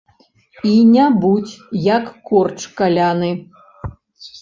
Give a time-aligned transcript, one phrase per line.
[0.69, 1.53] І не будзь,
[1.93, 3.31] як корч каляны!